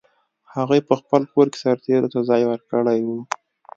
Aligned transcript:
هغوی 0.55 0.79
په 0.87 0.93
خپل 1.01 1.21
کور 1.33 1.47
کې 1.51 1.57
سرتېرو 1.63 2.07
ته 2.13 2.19
ځای 2.29 2.41
ورکړی 2.45 2.99
و. 3.03 3.09